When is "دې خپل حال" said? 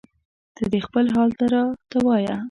0.71-1.29